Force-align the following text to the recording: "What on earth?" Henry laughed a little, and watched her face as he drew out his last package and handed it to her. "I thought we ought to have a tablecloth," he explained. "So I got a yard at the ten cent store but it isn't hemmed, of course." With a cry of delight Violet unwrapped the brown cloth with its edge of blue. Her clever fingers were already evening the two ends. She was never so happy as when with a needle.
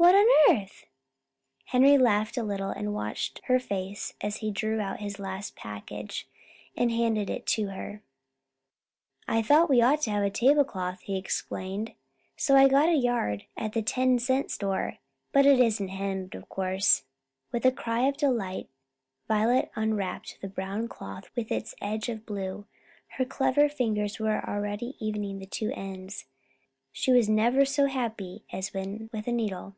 "What 0.00 0.14
on 0.14 0.54
earth?" 0.56 0.86
Henry 1.64 1.98
laughed 1.98 2.36
a 2.36 2.44
little, 2.44 2.70
and 2.70 2.94
watched 2.94 3.40
her 3.46 3.58
face 3.58 4.14
as 4.20 4.36
he 4.36 4.52
drew 4.52 4.78
out 4.80 5.00
his 5.00 5.18
last 5.18 5.56
package 5.56 6.28
and 6.76 6.92
handed 6.92 7.28
it 7.28 7.46
to 7.48 7.70
her. 7.70 8.00
"I 9.26 9.42
thought 9.42 9.68
we 9.68 9.82
ought 9.82 10.02
to 10.02 10.12
have 10.12 10.22
a 10.22 10.30
tablecloth," 10.30 11.00
he 11.00 11.16
explained. 11.18 11.94
"So 12.36 12.54
I 12.56 12.68
got 12.68 12.88
a 12.88 12.94
yard 12.94 13.46
at 13.56 13.72
the 13.72 13.82
ten 13.82 14.20
cent 14.20 14.52
store 14.52 14.98
but 15.32 15.46
it 15.46 15.58
isn't 15.58 15.88
hemmed, 15.88 16.36
of 16.36 16.48
course." 16.48 17.02
With 17.50 17.66
a 17.66 17.72
cry 17.72 18.02
of 18.06 18.16
delight 18.16 18.68
Violet 19.26 19.68
unwrapped 19.74 20.38
the 20.40 20.48
brown 20.48 20.86
cloth 20.86 21.28
with 21.34 21.50
its 21.50 21.74
edge 21.80 22.08
of 22.08 22.24
blue. 22.24 22.66
Her 23.16 23.24
clever 23.24 23.68
fingers 23.68 24.20
were 24.20 24.48
already 24.48 24.94
evening 25.04 25.40
the 25.40 25.46
two 25.46 25.72
ends. 25.74 26.26
She 26.92 27.10
was 27.10 27.28
never 27.28 27.64
so 27.64 27.86
happy 27.86 28.44
as 28.52 28.72
when 28.72 29.10
with 29.12 29.26
a 29.26 29.32
needle. 29.32 29.74